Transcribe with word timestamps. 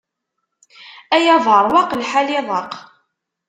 Ay 1.15 1.25
aberwaq, 1.35 1.89
lḥal 2.01 2.29
iḍaq. 2.39 2.73